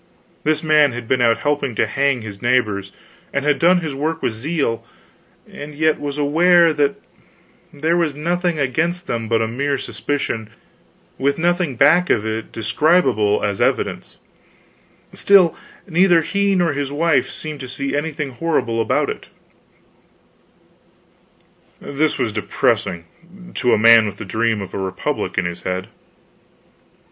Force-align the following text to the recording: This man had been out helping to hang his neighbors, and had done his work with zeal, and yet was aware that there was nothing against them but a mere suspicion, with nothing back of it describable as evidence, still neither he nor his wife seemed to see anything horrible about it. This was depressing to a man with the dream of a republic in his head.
This 0.43 0.63
man 0.63 0.93
had 0.93 1.07
been 1.07 1.21
out 1.21 1.41
helping 1.41 1.75
to 1.75 1.85
hang 1.85 2.23
his 2.23 2.41
neighbors, 2.41 2.91
and 3.31 3.45
had 3.45 3.59
done 3.59 3.81
his 3.81 3.93
work 3.93 4.23
with 4.23 4.33
zeal, 4.33 4.83
and 5.47 5.75
yet 5.75 5.99
was 5.99 6.17
aware 6.17 6.73
that 6.73 6.95
there 7.71 7.95
was 7.95 8.15
nothing 8.15 8.57
against 8.57 9.05
them 9.05 9.27
but 9.27 9.43
a 9.43 9.47
mere 9.47 9.77
suspicion, 9.77 10.49
with 11.19 11.37
nothing 11.37 11.75
back 11.75 12.09
of 12.09 12.25
it 12.25 12.51
describable 12.51 13.43
as 13.43 13.61
evidence, 13.61 14.17
still 15.13 15.55
neither 15.87 16.23
he 16.23 16.55
nor 16.55 16.73
his 16.73 16.91
wife 16.91 17.29
seemed 17.29 17.59
to 17.59 17.67
see 17.67 17.95
anything 17.95 18.31
horrible 18.31 18.81
about 18.81 19.07
it. 19.07 19.27
This 21.79 22.17
was 22.17 22.31
depressing 22.31 23.05
to 23.53 23.71
a 23.71 23.77
man 23.77 24.07
with 24.07 24.17
the 24.17 24.25
dream 24.25 24.61
of 24.63 24.73
a 24.73 24.79
republic 24.79 25.37
in 25.37 25.45
his 25.45 25.61
head. 25.61 25.89